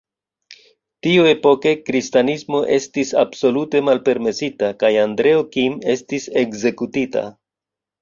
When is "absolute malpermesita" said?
3.25-4.73